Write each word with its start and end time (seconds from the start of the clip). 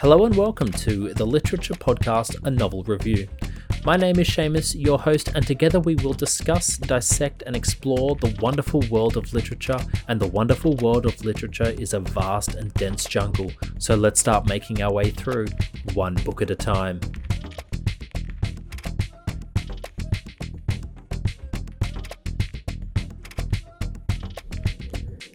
Hello 0.00 0.26
and 0.26 0.36
welcome 0.36 0.70
to 0.70 1.12
the 1.14 1.26
Literature 1.26 1.74
Podcast, 1.74 2.36
a 2.44 2.50
novel 2.52 2.84
review. 2.84 3.26
My 3.84 3.96
name 3.96 4.20
is 4.20 4.28
Seamus, 4.28 4.80
your 4.80 4.96
host, 4.96 5.32
and 5.34 5.44
together 5.44 5.80
we 5.80 5.96
will 5.96 6.12
discuss, 6.12 6.76
dissect, 6.76 7.42
and 7.44 7.56
explore 7.56 8.14
the 8.14 8.32
wonderful 8.40 8.84
world 8.92 9.16
of 9.16 9.34
literature. 9.34 9.80
And 10.06 10.20
the 10.20 10.28
wonderful 10.28 10.76
world 10.76 11.04
of 11.04 11.24
literature 11.24 11.74
is 11.80 11.94
a 11.94 11.98
vast 11.98 12.54
and 12.54 12.72
dense 12.74 13.06
jungle, 13.06 13.50
so 13.78 13.96
let's 13.96 14.20
start 14.20 14.46
making 14.46 14.82
our 14.82 14.92
way 14.92 15.10
through, 15.10 15.46
one 15.94 16.14
book 16.24 16.42
at 16.42 16.52
a 16.52 16.54
time. 16.54 17.00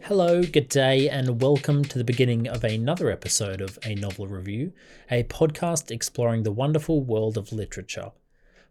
Hello, 0.07 0.43
good 0.43 0.67
day, 0.67 1.07
and 1.07 1.41
welcome 1.41 1.81
to 1.85 1.97
the 1.97 2.03
beginning 2.03 2.45
of 2.49 2.65
another 2.65 3.09
episode 3.09 3.61
of 3.61 3.79
A 3.85 3.95
Novel 3.95 4.27
Review, 4.27 4.73
a 5.09 5.23
podcast 5.23 5.91
exploring 5.91 6.43
the 6.43 6.51
wonderful 6.51 7.01
world 7.01 7.37
of 7.37 7.53
literature. 7.53 8.11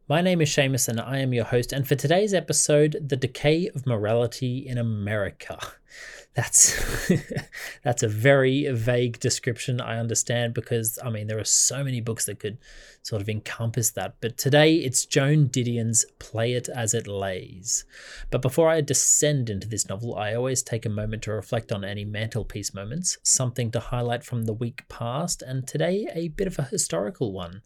My 0.09 0.21
name 0.21 0.41
is 0.41 0.51
Seamus, 0.51 0.89
and 0.89 1.01
I 1.01 1.19
am 1.19 1.33
your 1.33 1.45
host. 1.45 1.73
And 1.73 1.87
for 1.87 1.95
today's 1.95 2.35
episode, 2.35 2.97
The 3.09 3.17
Decay 3.17 3.69
of 3.69 3.87
Morality 3.87 4.67
in 4.67 4.77
America. 4.77 5.59
That's 6.35 7.09
that's 7.85 8.03
a 8.03 8.09
very 8.09 8.67
vague 8.73 9.21
description, 9.21 9.83
I 9.83 9.99
understand, 9.99 10.55
because 10.55 10.99
I 11.05 11.11
mean 11.11 11.27
there 11.27 11.39
are 11.39 11.45
so 11.45 11.85
many 11.85 12.01
books 12.01 12.25
that 12.25 12.41
could 12.41 12.57
sort 13.03 13.21
of 13.21 13.29
encompass 13.29 13.91
that. 13.91 14.17
But 14.23 14.39
today 14.39 14.77
it's 14.77 15.05
Joan 15.05 15.49
Didion's 15.49 16.07
Play 16.19 16.55
It 16.55 16.71
As 16.71 16.95
It 16.95 17.07
Lays. 17.07 17.85
But 18.31 18.41
before 18.41 18.71
I 18.71 18.81
descend 18.81 19.51
into 19.51 19.69
this 19.69 19.91
novel, 19.91 20.17
I 20.17 20.33
always 20.33 20.63
take 20.63 20.87
a 20.87 20.89
moment 20.89 21.23
to 21.25 21.33
reflect 21.33 21.71
on 21.71 21.85
any 21.85 22.07
mantelpiece 22.07 22.73
moments, 22.73 23.19
something 23.23 23.71
to 23.73 23.81
highlight 23.81 24.25
from 24.25 24.47
the 24.47 24.55
week 24.55 24.89
past, 24.89 25.43
and 25.43 25.69
today 25.69 26.09
a 26.15 26.29
bit 26.29 26.47
of 26.47 26.59
a 26.59 26.63
historical 26.63 27.35
one. 27.35 27.61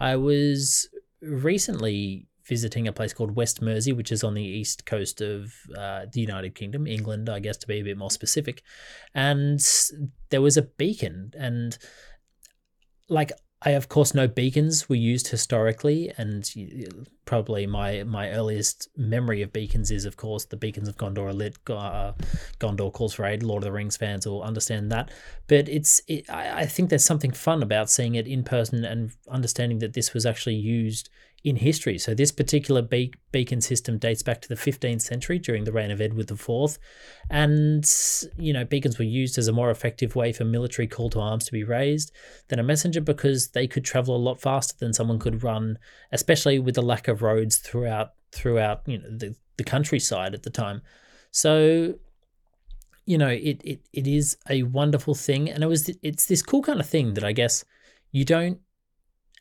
I 0.00 0.16
was 0.16 0.88
recently 1.22 2.26
visiting 2.44 2.88
a 2.88 2.92
place 2.92 3.12
called 3.12 3.36
West 3.36 3.60
Mersea, 3.60 3.96
which 3.96 4.10
is 4.10 4.24
on 4.24 4.34
the 4.34 4.42
east 4.42 4.84
coast 4.84 5.20
of 5.20 5.52
uh, 5.76 6.06
the 6.12 6.20
United 6.20 6.54
Kingdom, 6.54 6.86
England, 6.86 7.28
I 7.28 7.38
guess 7.38 7.56
to 7.58 7.66
be 7.66 7.80
a 7.80 7.84
bit 7.84 7.96
more 7.96 8.10
specific. 8.10 8.62
And 9.14 9.60
there 10.30 10.42
was 10.42 10.56
a 10.56 10.62
beacon, 10.62 11.32
and 11.38 11.78
like 13.08 13.32
I 13.64 13.70
of 13.70 13.88
course 13.88 14.14
know 14.14 14.26
beacons 14.26 14.88
were 14.88 14.96
used 14.96 15.28
historically, 15.28 16.12
and 16.18 16.48
probably 17.24 17.66
my 17.66 18.02
my 18.02 18.30
earliest 18.30 18.88
memory 18.96 19.42
of 19.42 19.52
beacons 19.52 19.90
is 19.90 20.04
of 20.04 20.16
course 20.16 20.44
the 20.44 20.56
beacons 20.56 20.88
of 20.88 20.96
Gondor 20.96 21.32
lit. 21.32 21.56
Uh, 21.68 22.12
Gondor 22.58 22.92
calls 22.92 23.14
for 23.14 23.24
aid. 23.24 23.42
Lord 23.42 23.62
of 23.62 23.66
the 23.66 23.72
Rings 23.72 23.96
fans 23.96 24.26
will 24.26 24.42
understand 24.42 24.90
that, 24.90 25.10
but 25.46 25.68
it's 25.68 26.00
it, 26.08 26.28
I, 26.28 26.62
I 26.62 26.66
think 26.66 26.90
there's 26.90 27.04
something 27.04 27.32
fun 27.32 27.62
about 27.62 27.90
seeing 27.90 28.16
it 28.16 28.26
in 28.26 28.42
person 28.42 28.84
and 28.84 29.12
understanding 29.28 29.78
that 29.78 29.92
this 29.92 30.12
was 30.12 30.26
actually 30.26 30.56
used 30.56 31.08
in 31.44 31.56
history. 31.56 31.98
So 31.98 32.14
this 32.14 32.30
particular 32.30 32.82
be- 32.82 33.12
beacon 33.32 33.60
system 33.60 33.98
dates 33.98 34.22
back 34.22 34.40
to 34.42 34.48
the 34.48 34.54
15th 34.54 35.02
century 35.02 35.38
during 35.38 35.64
the 35.64 35.72
reign 35.72 35.90
of 35.90 36.00
Edward 36.00 36.30
IV, 36.30 36.78
and 37.30 37.84
you 38.38 38.52
know 38.52 38.64
beacons 38.64 38.98
were 38.98 39.04
used 39.04 39.38
as 39.38 39.48
a 39.48 39.52
more 39.52 39.70
effective 39.70 40.14
way 40.14 40.32
for 40.32 40.44
military 40.44 40.86
call 40.86 41.10
to 41.10 41.20
arms 41.20 41.44
to 41.46 41.52
be 41.52 41.64
raised 41.64 42.12
than 42.48 42.58
a 42.58 42.62
messenger 42.62 43.00
because 43.00 43.48
they 43.48 43.66
could 43.66 43.84
travel 43.84 44.14
a 44.14 44.18
lot 44.18 44.40
faster 44.40 44.74
than 44.78 44.92
someone 44.92 45.18
could 45.18 45.42
run, 45.42 45.78
especially 46.12 46.58
with 46.58 46.76
the 46.76 46.82
lack 46.82 47.08
of 47.08 47.22
roads 47.22 47.56
throughout 47.56 48.10
throughout 48.30 48.82
you 48.86 48.98
know 48.98 49.10
the, 49.10 49.34
the 49.56 49.64
countryside 49.64 50.34
at 50.34 50.44
the 50.44 50.50
time. 50.50 50.80
So 51.32 51.94
you 53.04 53.18
know 53.18 53.28
it, 53.28 53.60
it 53.64 53.80
it 53.92 54.06
is 54.06 54.36
a 54.48 54.62
wonderful 54.62 55.16
thing 55.16 55.50
and 55.50 55.64
it 55.64 55.66
was 55.66 55.90
it's 56.02 56.26
this 56.26 56.40
cool 56.40 56.62
kind 56.62 56.78
of 56.78 56.88
thing 56.88 57.14
that 57.14 57.24
I 57.24 57.32
guess 57.32 57.64
you 58.12 58.24
don't 58.24 58.60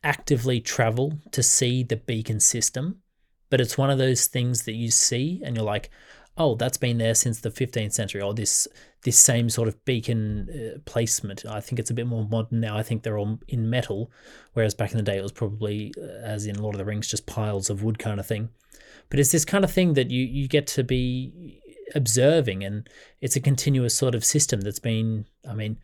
actively 0.04 0.60
travel 0.60 1.20
to 1.32 1.44
see 1.44 1.84
the 1.84 1.98
beacon 1.98 2.40
system, 2.40 3.02
but 3.50 3.62
it's 3.62 3.78
one 3.78 3.90
of 3.90 3.98
those 3.98 4.28
things 4.28 4.64
that 4.64 4.74
you 4.74 4.90
see 4.90 5.42
and 5.46 5.56
you're 5.56 5.66
like, 5.66 5.90
oh, 6.38 6.56
that's 6.56 6.78
been 6.78 6.98
there 6.98 7.14
since 7.14 7.40
the 7.40 7.50
15th 7.50 7.94
century, 7.94 8.22
or 8.22 8.34
this 8.34 8.68
this 9.04 9.18
same 9.18 9.50
sort 9.50 9.68
of 9.68 9.84
beacon 9.84 10.48
uh, 10.50 10.80
placement. 10.86 11.44
I 11.46 11.60
think 11.60 11.80
it's 11.80 11.90
a 11.90 11.94
bit 11.96 12.08
more 12.08 12.28
modern 12.30 12.60
now. 12.60 12.78
I 12.78 12.84
think 12.84 13.04
they're 13.04 13.18
all 13.18 13.40
in 13.48 13.70
metal, 13.70 14.12
whereas 14.54 14.76
back 14.76 14.92
in 14.92 14.98
the 14.98 15.04
day 15.04 15.18
it 15.18 15.24
was 15.24 15.32
probably, 15.32 15.92
uh, 15.98 16.24
as 16.24 16.46
in 16.46 16.62
Lord 16.62 16.76
of 16.76 16.80
the 16.80 16.86
Rings, 16.86 17.08
just 17.08 17.26
piles 17.26 17.70
of 17.70 17.84
wood 17.84 18.00
kind 18.00 18.20
of 18.20 18.26
thing. 18.26 18.50
But 19.10 19.20
it's 19.20 19.32
this 19.32 19.46
kind 19.46 19.64
of 19.64 19.72
thing 19.72 19.94
that 19.94 20.12
you 20.12 20.24
you 20.24 20.48
get 20.48 20.68
to 20.68 20.84
be 20.84 21.60
observing, 21.96 22.64
and 22.64 22.90
it's 23.20 23.36
a 23.36 23.42
continuous 23.42 23.96
sort 23.96 24.16
of 24.16 24.24
system 24.26 24.62
that's 24.62 24.80
been. 24.80 25.26
I 25.48 25.54
mean, 25.54 25.78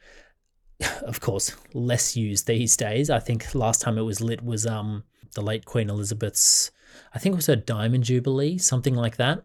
of 1.03 1.19
course, 1.19 1.55
less 1.73 2.15
used 2.15 2.47
these 2.47 2.77
days. 2.77 3.09
I 3.09 3.19
think 3.19 3.55
last 3.55 3.81
time 3.81 3.97
it 3.97 4.03
was 4.03 4.21
lit 4.21 4.43
was 4.43 4.65
um 4.65 5.03
the 5.33 5.41
late 5.41 5.65
Queen 5.65 5.89
Elizabeth's, 5.89 6.71
I 7.13 7.19
think 7.19 7.33
it 7.33 7.37
was 7.37 7.47
her 7.47 7.55
Diamond 7.55 8.05
Jubilee, 8.05 8.57
something 8.57 8.95
like 8.95 9.17
that, 9.17 9.43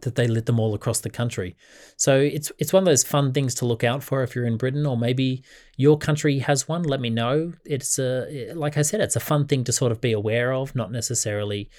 that 0.00 0.14
they 0.14 0.26
lit 0.26 0.46
them 0.46 0.58
all 0.58 0.74
across 0.74 1.00
the 1.00 1.10
country. 1.10 1.56
So 1.96 2.18
it's 2.18 2.50
it's 2.58 2.72
one 2.72 2.82
of 2.82 2.86
those 2.86 3.04
fun 3.04 3.32
things 3.32 3.54
to 3.56 3.66
look 3.66 3.84
out 3.84 4.02
for 4.02 4.22
if 4.22 4.34
you're 4.34 4.46
in 4.46 4.56
Britain 4.56 4.86
or 4.86 4.96
maybe 4.96 5.44
your 5.76 5.98
country 5.98 6.38
has 6.40 6.66
one. 6.66 6.82
Let 6.82 7.00
me 7.00 7.10
know. 7.10 7.52
It's 7.64 7.98
a 7.98 8.52
like 8.54 8.76
I 8.78 8.82
said, 8.82 9.00
it's 9.00 9.16
a 9.16 9.20
fun 9.20 9.46
thing 9.46 9.64
to 9.64 9.72
sort 9.72 9.92
of 9.92 10.00
be 10.00 10.12
aware 10.12 10.52
of, 10.52 10.74
not 10.74 10.90
necessarily, 10.90 11.70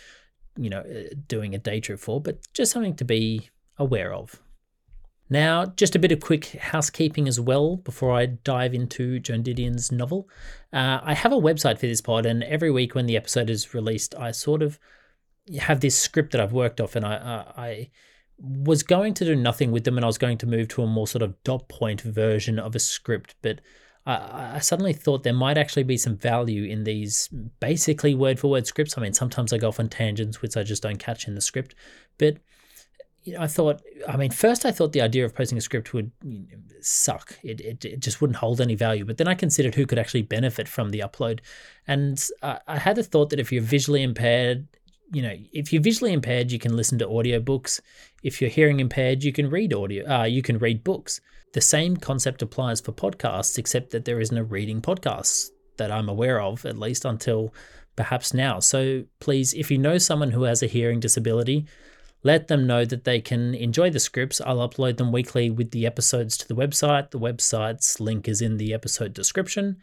you 0.58 0.70
know, 0.70 0.84
doing 1.28 1.56
a 1.56 1.60
day 1.60 1.80
trip 1.80 2.00
for, 2.00 2.22
but 2.22 2.40
just 2.54 2.72
something 2.72 2.96
to 2.98 3.06
be 3.06 3.50
aware 3.78 4.14
of. 4.14 4.43
Now, 5.34 5.66
just 5.66 5.96
a 5.96 6.00
bit 6.00 6.12
of 6.12 6.20
quick 6.20 6.46
housekeeping 6.60 7.28
as 7.28 7.40
well 7.40 7.78
before 7.78 8.12
I 8.12 8.28
dive 8.28 8.76
into 8.76 9.18
Joan 9.18 9.42
Didion's 9.42 9.92
novel. 9.92 10.30
Uh, 10.72 11.00
I 11.02 11.16
have 11.16 11.34
a 11.34 11.38
website 11.38 11.80
for 11.80 11.88
this 11.88 12.02
pod, 12.02 12.28
and 12.28 12.44
every 12.44 12.70
week 12.70 12.94
when 12.94 13.08
the 13.08 13.18
episode 13.18 13.50
is 13.50 13.74
released, 13.74 14.14
I 14.14 14.30
sort 14.30 14.62
of 14.62 14.78
have 15.58 15.80
this 15.80 16.00
script 16.00 16.34
that 16.34 16.42
I've 16.42 16.54
worked 16.54 16.80
off, 16.80 16.96
and 16.96 17.04
I, 17.04 17.46
I, 17.58 17.90
was 18.38 18.84
going 18.84 19.16
to 19.16 19.26
do 19.26 19.36
nothing 19.36 19.72
with 19.72 19.86
them, 19.86 19.98
and 19.98 20.06
I 20.06 20.08
was 20.08 20.20
going 20.20 20.38
to 20.38 20.46
move 20.46 20.68
to 20.68 20.84
a 20.84 20.88
more 20.88 21.08
sort 21.08 21.24
of 21.24 21.44
dot 21.44 21.68
point 21.68 22.02
version 22.02 22.60
of 22.60 22.76
a 22.76 22.80
script, 22.80 23.34
but 23.42 23.60
I, 24.06 24.58
I 24.58 24.60
suddenly 24.60 24.94
thought 24.94 25.24
there 25.24 25.34
might 25.34 25.58
actually 25.58 25.82
be 25.82 25.98
some 25.98 26.16
value 26.16 26.66
in 26.66 26.84
these 26.84 27.28
basically 27.60 28.14
word 28.14 28.40
for 28.40 28.52
word 28.52 28.68
scripts. 28.68 29.00
I 29.00 29.02
mean, 29.02 29.14
sometimes 29.14 29.52
I 29.52 29.58
go 29.58 29.70
off 29.70 29.80
on 29.80 29.90
tangents, 29.90 30.44
which 30.44 30.56
I 30.56 30.62
just 30.62 30.84
don't 30.84 31.00
catch 31.00 31.28
in 31.28 31.34
the 31.34 31.42
script, 31.42 31.74
but 32.20 32.38
you 33.24 33.34
know, 33.34 33.42
I 33.42 33.48
thought, 33.48 33.82
I 34.08 34.18
mean, 34.18 34.32
first 34.32 34.66
I 34.66 34.72
thought 34.72 34.92
the 34.92 35.02
idea 35.02 35.24
of 35.26 35.34
posting 35.34 35.58
a 35.58 35.62
script 35.62 35.94
would 35.94 36.12
suck. 36.82 37.38
It, 37.44 37.62
it, 37.62 37.86
it 37.86 38.00
just 38.00 38.22
wouldn't 38.22 38.38
hold 38.38 38.60
any 38.60 38.76
value. 38.76 39.06
But 39.06 39.18
then 39.18 39.28
I 39.28 39.36
considered 39.36 39.76
who 39.76 39.86
could 39.86 40.00
actually 40.00 40.24
benefit 40.24 40.68
from 40.68 40.90
the 40.90 41.00
upload. 41.00 41.40
And 41.88 42.22
uh, 42.42 42.60
I 42.68 42.78
had 42.78 42.98
the 42.98 43.04
thought 43.04 43.30
that 43.30 43.40
if 43.40 43.52
you're 43.52 43.62
visually 43.62 44.04
impaired, 44.04 44.68
you 45.12 45.22
know, 45.22 45.36
if 45.54 45.72
you're 45.72 45.82
visually 45.82 46.12
impaired, 46.12 46.52
you 46.52 46.60
can 46.60 46.76
listen 46.76 46.98
to 47.00 47.08
audiobooks. 47.08 47.80
If 48.24 48.42
you're 48.42 48.50
hearing 48.50 48.80
impaired, 48.80 49.24
you 49.24 49.32
can 49.32 49.50
read 49.50 49.74
audio, 49.74 50.10
uh, 50.10 50.24
you 50.24 50.42
can 50.42 50.58
read 50.58 50.84
books. 50.84 51.22
The 51.54 51.62
same 51.62 51.98
concept 51.98 52.42
applies 52.42 52.82
for 52.82 52.92
podcasts, 52.92 53.58
except 53.58 53.92
that 53.92 54.06
there 54.06 54.20
isn't 54.20 54.38
a 54.38 54.44
reading 54.44 54.82
podcast 54.82 55.50
that 55.78 55.92
I'm 55.92 56.10
aware 56.10 56.42
of, 56.42 56.66
at 56.66 56.80
least 56.80 57.06
until 57.06 57.54
perhaps 57.96 58.34
now. 58.34 58.60
So 58.60 59.04
please, 59.20 59.54
if 59.54 59.70
you 59.70 59.78
know 59.78 60.00
someone 60.00 60.32
who 60.32 60.44
has 60.44 60.64
a 60.64 60.68
hearing 60.68 61.00
disability, 61.00 61.68
let 62.24 62.48
them 62.48 62.66
know 62.66 62.86
that 62.86 63.04
they 63.04 63.20
can 63.20 63.54
enjoy 63.54 63.90
the 63.90 64.00
scripts. 64.00 64.42
I'll 64.42 64.68
upload 64.68 64.98
them 64.98 65.12
weekly 65.12 65.50
with 65.50 65.72
the 65.72 65.86
episodes 65.86 66.38
to 66.38 66.48
the 66.48 66.56
website. 66.56 67.12
The 67.12 67.20
website's 67.20 68.00
link 68.00 68.28
is 68.28 68.42
in 68.42 68.58
the 68.58 68.74
episode 68.74 69.14
description. 69.14 69.78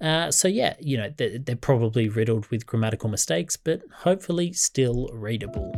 Uh, 0.00 0.30
so, 0.30 0.48
yeah, 0.48 0.74
you 0.78 0.96
know, 0.96 1.12
they're, 1.16 1.38
they're 1.38 1.56
probably 1.56 2.08
riddled 2.08 2.46
with 2.48 2.66
grammatical 2.66 3.08
mistakes, 3.10 3.56
but 3.56 3.82
hopefully 3.92 4.52
still 4.52 5.08
readable. 5.12 5.72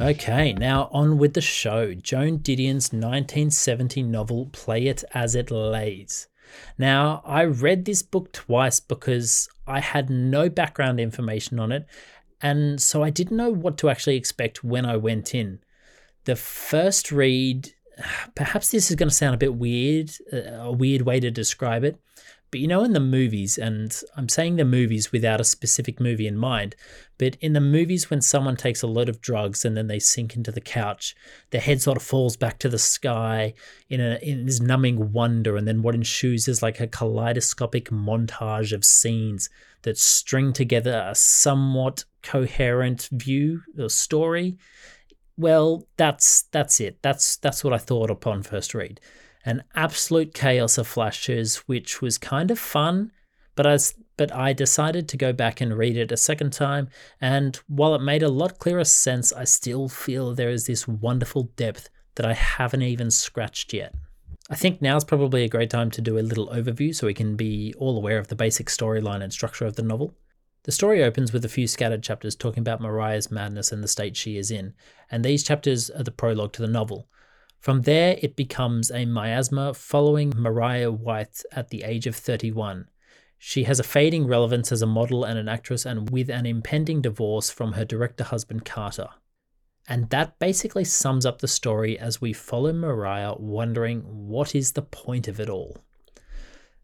Okay, 0.00 0.52
now 0.52 0.88
on 0.92 1.18
with 1.18 1.34
the 1.34 1.40
show. 1.40 1.92
Joan 1.92 2.38
Didion's 2.38 2.92
1970 2.92 4.04
novel 4.04 4.46
Play 4.52 4.86
It 4.86 5.02
As 5.12 5.34
It 5.34 5.50
Lays. 5.50 6.28
Now, 6.76 7.22
I 7.24 7.44
read 7.44 7.84
this 7.84 8.02
book 8.02 8.32
twice 8.32 8.80
because 8.80 9.48
I 9.66 9.80
had 9.80 10.10
no 10.10 10.48
background 10.48 11.00
information 11.00 11.58
on 11.58 11.72
it, 11.72 11.86
and 12.40 12.80
so 12.80 13.02
I 13.02 13.10
didn't 13.10 13.36
know 13.36 13.50
what 13.50 13.78
to 13.78 13.90
actually 13.90 14.16
expect 14.16 14.64
when 14.64 14.84
I 14.84 14.96
went 14.96 15.34
in. 15.34 15.60
The 16.24 16.36
first 16.36 17.10
read, 17.10 17.72
perhaps 18.34 18.70
this 18.70 18.90
is 18.90 18.96
going 18.96 19.08
to 19.08 19.14
sound 19.14 19.34
a 19.34 19.38
bit 19.38 19.54
weird, 19.54 20.10
uh, 20.32 20.62
a 20.62 20.72
weird 20.72 21.02
way 21.02 21.20
to 21.20 21.30
describe 21.30 21.84
it, 21.84 21.98
but 22.50 22.60
you 22.60 22.66
know, 22.66 22.82
in 22.82 22.92
the 22.92 23.00
movies, 23.00 23.58
and 23.58 23.94
I'm 24.16 24.28
saying 24.28 24.56
the 24.56 24.64
movies 24.64 25.12
without 25.12 25.40
a 25.40 25.44
specific 25.44 26.00
movie 26.00 26.26
in 26.26 26.36
mind, 26.36 26.74
but 27.18 27.36
in 27.40 27.52
the 27.52 27.60
movies, 27.60 28.08
when 28.08 28.22
someone 28.22 28.56
takes 28.56 28.82
a 28.82 28.86
load 28.86 29.08
of 29.08 29.20
drugs 29.20 29.64
and 29.64 29.76
then 29.76 29.88
they 29.88 29.98
sink 29.98 30.36
into 30.36 30.52
the 30.52 30.60
couch, 30.60 31.14
their 31.50 31.60
head 31.60 31.82
sort 31.82 31.96
of 31.96 32.02
falls 32.02 32.36
back 32.36 32.58
to 32.60 32.68
the 32.68 32.78
sky 32.78 33.54
in, 33.90 34.00
a, 34.00 34.18
in 34.22 34.46
this 34.46 34.60
numbing 34.60 35.12
wonder. 35.12 35.56
And 35.56 35.68
then 35.68 35.82
what 35.82 35.94
ensues 35.94 36.48
is 36.48 36.62
like 36.62 36.80
a 36.80 36.86
kaleidoscopic 36.86 37.90
montage 37.90 38.72
of 38.72 38.84
scenes 38.84 39.50
that 39.82 39.98
string 39.98 40.52
together 40.52 41.06
a 41.06 41.14
somewhat 41.14 42.04
coherent 42.22 43.08
view 43.12 43.62
or 43.78 43.88
story. 43.88 44.56
Well, 45.36 45.86
that's 45.96 46.42
that's 46.50 46.80
it. 46.80 46.98
That's 47.02 47.36
that's 47.36 47.62
what 47.62 47.72
I 47.72 47.78
thought 47.78 48.10
upon 48.10 48.42
first 48.42 48.74
read. 48.74 49.00
An 49.48 49.64
absolute 49.74 50.34
chaos 50.34 50.76
of 50.76 50.86
flashes, 50.86 51.56
which 51.66 52.02
was 52.02 52.18
kind 52.18 52.50
of 52.50 52.58
fun, 52.58 53.12
but 53.54 53.66
I, 53.66 53.78
but 54.18 54.30
I 54.30 54.52
decided 54.52 55.08
to 55.08 55.16
go 55.16 55.32
back 55.32 55.62
and 55.62 55.78
read 55.78 55.96
it 55.96 56.12
a 56.12 56.18
second 56.18 56.52
time, 56.52 56.90
and 57.18 57.56
while 57.66 57.94
it 57.94 58.02
made 58.02 58.22
a 58.22 58.28
lot 58.28 58.58
clearer 58.58 58.84
sense, 58.84 59.32
I 59.32 59.44
still 59.44 59.88
feel 59.88 60.34
there 60.34 60.50
is 60.50 60.66
this 60.66 60.86
wonderful 60.86 61.44
depth 61.56 61.88
that 62.16 62.26
I 62.26 62.34
haven't 62.34 62.82
even 62.82 63.10
scratched 63.10 63.72
yet. 63.72 63.94
I 64.50 64.54
think 64.54 64.82
now's 64.82 65.02
probably 65.02 65.44
a 65.44 65.48
great 65.48 65.70
time 65.70 65.90
to 65.92 66.02
do 66.02 66.18
a 66.18 66.20
little 66.20 66.48
overview 66.48 66.94
so 66.94 67.06
we 67.06 67.14
can 67.14 67.34
be 67.34 67.72
all 67.78 67.96
aware 67.96 68.18
of 68.18 68.28
the 68.28 68.36
basic 68.36 68.66
storyline 68.66 69.22
and 69.22 69.32
structure 69.32 69.64
of 69.64 69.76
the 69.76 69.82
novel. 69.82 70.14
The 70.64 70.72
story 70.72 71.02
opens 71.02 71.32
with 71.32 71.46
a 71.46 71.48
few 71.48 71.66
scattered 71.66 72.02
chapters 72.02 72.36
talking 72.36 72.60
about 72.60 72.82
Maria's 72.82 73.30
madness 73.30 73.72
and 73.72 73.82
the 73.82 73.88
state 73.88 74.14
she 74.14 74.36
is 74.36 74.50
in, 74.50 74.74
and 75.10 75.24
these 75.24 75.42
chapters 75.42 75.88
are 75.88 76.02
the 76.02 76.10
prologue 76.10 76.52
to 76.52 76.60
the 76.60 76.68
novel. 76.68 77.08
From 77.58 77.82
there, 77.82 78.16
it 78.22 78.36
becomes 78.36 78.90
a 78.90 79.04
miasma 79.04 79.74
following 79.74 80.32
Maria 80.36 80.92
Wyeth 80.92 81.44
at 81.52 81.70
the 81.70 81.82
age 81.82 82.06
of 82.06 82.14
31. 82.14 82.88
She 83.36 83.64
has 83.64 83.80
a 83.80 83.84
fading 83.84 84.26
relevance 84.26 84.72
as 84.72 84.82
a 84.82 84.86
model 84.86 85.24
and 85.24 85.38
an 85.38 85.48
actress, 85.48 85.84
and 85.84 86.10
with 86.10 86.28
an 86.28 86.46
impending 86.46 87.02
divorce 87.02 87.50
from 87.50 87.72
her 87.72 87.84
director 87.84 88.24
husband 88.24 88.64
Carter. 88.64 89.08
And 89.88 90.10
that 90.10 90.38
basically 90.38 90.84
sums 90.84 91.24
up 91.24 91.40
the 91.40 91.48
story 91.48 91.98
as 91.98 92.20
we 92.20 92.32
follow 92.32 92.72
Maria 92.72 93.34
wondering 93.38 94.02
what 94.02 94.54
is 94.54 94.72
the 94.72 94.82
point 94.82 95.28
of 95.28 95.40
it 95.40 95.48
all. 95.48 95.78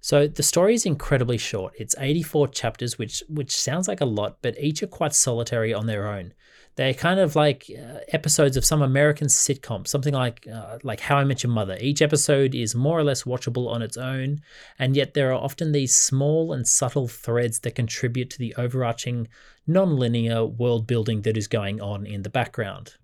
So 0.00 0.26
the 0.26 0.42
story 0.42 0.74
is 0.74 0.86
incredibly 0.86 1.38
short. 1.38 1.74
It's 1.78 1.94
84 1.98 2.48
chapters, 2.48 2.98
which 2.98 3.22
which 3.28 3.56
sounds 3.56 3.88
like 3.88 4.00
a 4.00 4.06
lot, 4.06 4.38
but 4.42 4.58
each 4.58 4.82
are 4.82 4.86
quite 4.86 5.14
solitary 5.14 5.72
on 5.72 5.86
their 5.86 6.06
own. 6.06 6.34
They're 6.76 6.94
kind 6.94 7.20
of 7.20 7.36
like 7.36 7.70
uh, 7.70 8.00
episodes 8.08 8.56
of 8.56 8.64
some 8.64 8.82
American 8.82 9.28
sitcom, 9.28 9.86
something 9.86 10.12
like 10.12 10.46
uh, 10.52 10.78
like 10.82 11.00
How 11.00 11.16
I 11.16 11.24
Met 11.24 11.44
Your 11.44 11.52
Mother. 11.52 11.76
Each 11.80 12.02
episode 12.02 12.54
is 12.54 12.74
more 12.74 12.98
or 12.98 13.04
less 13.04 13.22
watchable 13.22 13.70
on 13.70 13.80
its 13.80 13.96
own, 13.96 14.40
and 14.78 14.96
yet 14.96 15.14
there 15.14 15.30
are 15.30 15.40
often 15.40 15.70
these 15.70 15.94
small 15.94 16.52
and 16.52 16.66
subtle 16.66 17.06
threads 17.06 17.60
that 17.60 17.76
contribute 17.76 18.30
to 18.30 18.38
the 18.38 18.54
overarching 18.56 19.28
non-linear 19.66 20.44
world 20.44 20.86
building 20.86 21.22
that 21.22 21.36
is 21.36 21.46
going 21.46 21.80
on 21.80 22.06
in 22.06 22.22
the 22.22 22.30
background. 22.30 22.94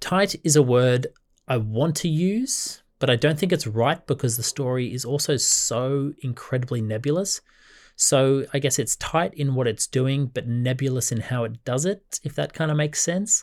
Tight 0.00 0.36
is 0.42 0.56
a 0.56 0.62
word 0.62 1.08
I 1.46 1.58
want 1.58 1.96
to 1.96 2.08
use, 2.08 2.82
but 2.98 3.10
I 3.10 3.16
don't 3.16 3.38
think 3.38 3.52
it's 3.52 3.66
right 3.66 4.04
because 4.06 4.36
the 4.36 4.42
story 4.42 4.92
is 4.92 5.04
also 5.04 5.36
so 5.36 6.14
incredibly 6.22 6.80
nebulous. 6.80 7.40
So 8.00 8.46
I 8.54 8.60
guess 8.60 8.78
it's 8.78 8.94
tight 8.94 9.34
in 9.34 9.56
what 9.56 9.66
it's 9.66 9.88
doing, 9.88 10.26
but 10.26 10.46
nebulous 10.46 11.10
in 11.10 11.20
how 11.20 11.42
it 11.42 11.64
does 11.64 11.84
it, 11.84 12.20
if 12.22 12.32
that 12.36 12.52
kind 12.52 12.70
of 12.70 12.76
makes 12.76 13.02
sense. 13.02 13.42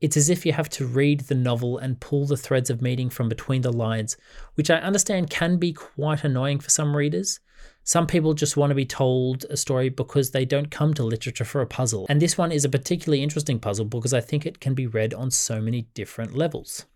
It's 0.00 0.16
as 0.16 0.28
if 0.28 0.44
you 0.44 0.52
have 0.52 0.68
to 0.70 0.86
read 0.86 1.20
the 1.20 1.36
novel 1.36 1.78
and 1.78 2.00
pull 2.00 2.26
the 2.26 2.36
threads 2.36 2.68
of 2.68 2.82
meaning 2.82 3.10
from 3.10 3.28
between 3.28 3.62
the 3.62 3.72
lines, 3.72 4.16
which 4.54 4.70
I 4.70 4.78
understand 4.78 5.30
can 5.30 5.56
be 5.56 5.72
quite 5.72 6.24
annoying 6.24 6.58
for 6.58 6.68
some 6.68 6.96
readers. 6.96 7.38
Some 7.84 8.08
people 8.08 8.34
just 8.34 8.56
want 8.56 8.72
to 8.72 8.74
be 8.74 8.86
told 8.86 9.44
a 9.44 9.56
story 9.56 9.88
because 9.88 10.32
they 10.32 10.44
don't 10.44 10.72
come 10.72 10.92
to 10.94 11.04
literature 11.04 11.44
for 11.44 11.60
a 11.60 11.66
puzzle. 11.66 12.06
And 12.08 12.20
this 12.20 12.36
one 12.36 12.50
is 12.50 12.64
a 12.64 12.68
particularly 12.68 13.22
interesting 13.22 13.60
puzzle 13.60 13.84
because 13.84 14.12
I 14.12 14.20
think 14.20 14.46
it 14.46 14.58
can 14.58 14.74
be 14.74 14.88
read 14.88 15.14
on 15.14 15.30
so 15.30 15.60
many 15.60 15.82
different 15.94 16.34
levels. 16.34 16.86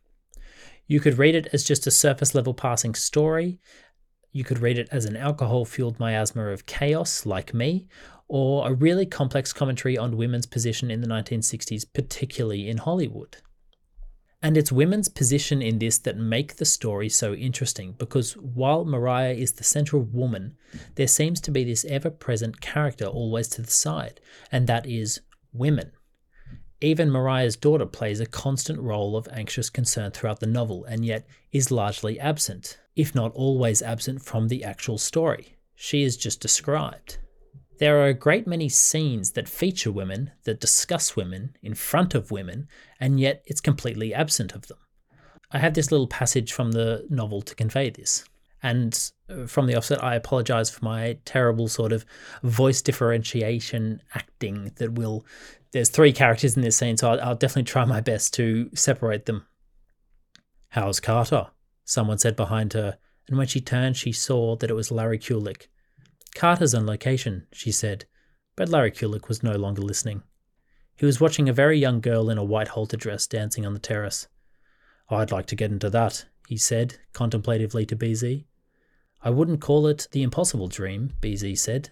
You 0.88 0.99
could 0.99 1.19
read 1.19 1.37
it 1.37 1.47
as 1.53 1.62
just 1.62 1.87
a 1.87 1.93
surface 1.93 2.35
level 2.35 2.53
passing 2.53 2.97
story. 2.97 3.61
You 4.34 4.42
could 4.42 4.58
read 4.58 4.78
it 4.78 4.88
as 4.90 5.04
an 5.04 5.16
alcohol 5.16 5.64
fueled 5.64 6.00
miasma 6.00 6.48
of 6.48 6.66
chaos, 6.66 7.25
like 7.25 7.54
me, 7.54 7.86
or 8.26 8.69
a 8.69 8.75
really 8.75 9.06
complex 9.06 9.52
commentary 9.52 9.96
on 9.96 10.16
women's 10.16 10.44
position 10.44 10.90
in 10.90 11.00
the 11.00 11.06
1960s, 11.06 11.84
particularly 11.92 12.69
in 12.69 12.78
Hollywood. 12.78 13.36
And 14.42 14.56
it's 14.56 14.72
women's 14.72 15.06
position 15.06 15.62
in 15.62 15.78
this 15.78 15.98
that 15.98 16.16
make 16.16 16.56
the 16.56 16.64
story 16.64 17.08
so 17.08 17.32
interesting 17.32 17.94
because 17.96 18.32
while 18.36 18.84
Maria 18.84 19.32
is 19.32 19.52
the 19.52 19.62
central 19.62 20.02
woman, 20.02 20.56
there 20.96 21.06
seems 21.06 21.40
to 21.42 21.52
be 21.52 21.62
this 21.62 21.84
ever 21.84 22.10
present 22.10 22.60
character 22.60 23.06
always 23.06 23.46
to 23.50 23.62
the 23.62 23.70
side, 23.70 24.20
and 24.50 24.66
that 24.66 24.84
is 24.84 25.20
women. 25.52 25.92
Even 26.84 27.10
Maria's 27.10 27.56
daughter 27.56 27.86
plays 27.86 28.20
a 28.20 28.26
constant 28.26 28.78
role 28.78 29.16
of 29.16 29.26
anxious 29.32 29.70
concern 29.70 30.10
throughout 30.10 30.40
the 30.40 30.46
novel 30.46 30.84
and 30.84 31.02
yet 31.02 31.26
is 31.50 31.70
largely 31.70 32.20
absent, 32.20 32.78
if 32.94 33.14
not 33.14 33.32
always 33.32 33.81
absent 33.81 34.20
from 34.20 34.48
the 34.48 34.62
actual 34.62 34.98
story. 34.98 35.56
She 35.75 36.02
is 36.02 36.19
just 36.19 36.42
described. 36.42 37.16
There 37.78 38.02
are 38.02 38.08
a 38.08 38.12
great 38.12 38.46
many 38.46 38.69
scenes 38.69 39.32
that 39.32 39.48
feature 39.48 39.90
women, 39.90 40.32
that 40.44 40.60
discuss 40.60 41.16
women, 41.16 41.56
in 41.62 41.72
front 41.72 42.14
of 42.14 42.31
women, 42.31 42.69
and 43.00 43.19
yet 43.19 43.42
it's 43.46 43.62
completely 43.62 44.12
absent 44.12 44.52
of 44.52 44.66
them. 44.66 44.78
I 45.50 45.60
have 45.60 45.72
this 45.72 45.90
little 45.90 46.06
passage 46.06 46.52
from 46.52 46.72
the 46.72 47.06
novel 47.08 47.40
to 47.40 47.54
convey 47.54 47.88
this. 47.88 48.25
And 48.64 48.99
uh, 49.28 49.46
from 49.46 49.66
the 49.66 49.76
offset, 49.76 50.02
I 50.02 50.14
apologize 50.14 50.70
for 50.70 50.82
my 50.82 51.19
terrible 51.26 51.69
sort 51.69 51.93
of 51.93 52.06
voice 52.43 52.81
differentiation 52.81 54.00
acting 54.14 54.72
that 54.76 54.94
will 54.94 55.26
there's 55.72 55.90
three 55.90 56.14
characters 56.14 56.56
in 56.56 56.62
this 56.62 56.76
scene, 56.76 56.96
so 56.96 57.11
I'll, 57.11 57.20
I'll 57.20 57.34
definitely 57.34 57.64
try 57.64 57.84
my 57.84 58.00
best 58.00 58.32
to 58.34 58.70
separate 58.75 59.26
them. 59.26 59.44
How's 60.70 60.99
Carter? 60.99 61.49
Someone 61.84 62.16
said 62.16 62.37
behind 62.37 62.72
her, 62.72 62.96
and 63.28 63.37
when 63.37 63.49
she 63.49 63.61
turned, 63.61 63.99
she 63.99 64.12
saw 64.12 64.56
that 64.56 64.70
it 64.70 64.75
was 64.75 64.90
Larry 64.90 65.19
Kulik. 65.19 65.67
Carter's 66.34 66.75
on 66.75 66.87
location, 66.87 67.46
she 67.52 67.70
said, 67.70 68.06
but 68.56 68.70
Larry 68.70 68.93
Kulik 68.93 69.28
was 69.28 69.43
no 69.43 69.56
longer 69.56 69.82
listening. 69.82 70.22
He 70.96 71.05
was 71.05 71.20
watching 71.20 71.50
a 71.50 71.52
very 71.52 71.78
young 71.78 72.00
girl 72.00 72.31
in 72.31 72.38
a 72.38 72.44
white 72.44 72.69
halter 72.69 72.96
dress 72.96 73.26
dancing 73.26 73.67
on 73.67 73.75
the 73.75 73.78
terrace. 73.78 74.26
I'd 75.10 75.32
like 75.32 75.46
to 75.46 75.56
get 75.56 75.70
into 75.70 75.90
that, 75.90 76.25
he 76.49 76.56
said, 76.56 76.96
contemplatively 77.12 77.84
to 77.87 77.96
BZ. 77.96 78.46
I 79.25 79.31
wouldn't 79.31 79.62
call 79.62 79.87
it 79.87 80.06
the 80.12 80.23
impossible 80.23 80.69
dream, 80.69 81.15
BZ 81.23 81.56
said. 81.56 81.88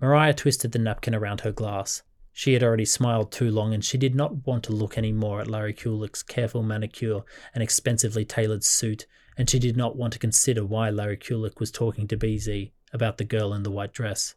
Maria 0.00 0.34
twisted 0.34 0.72
the 0.72 0.78
napkin 0.80 1.14
around 1.14 1.42
her 1.42 1.52
glass. 1.52 2.02
She 2.32 2.52
had 2.52 2.64
already 2.64 2.84
smiled 2.84 3.30
too 3.30 3.48
long, 3.48 3.72
and 3.72 3.84
she 3.84 3.96
did 3.96 4.16
not 4.16 4.44
want 4.44 4.64
to 4.64 4.72
look 4.72 4.98
any 4.98 5.12
more 5.12 5.40
at 5.40 5.46
Larry 5.46 5.72
Kulik's 5.72 6.24
careful 6.24 6.64
manicure 6.64 7.20
and 7.54 7.62
expensively 7.62 8.24
tailored 8.24 8.64
suit, 8.64 9.06
and 9.36 9.48
she 9.48 9.60
did 9.60 9.76
not 9.76 9.94
want 9.94 10.12
to 10.14 10.18
consider 10.18 10.64
why 10.64 10.90
Larry 10.90 11.16
Kulik 11.16 11.60
was 11.60 11.70
talking 11.70 12.08
to 12.08 12.16
BZ 12.16 12.72
about 12.92 13.18
the 13.18 13.24
girl 13.24 13.54
in 13.54 13.62
the 13.62 13.70
white 13.70 13.92
dress. 13.92 14.34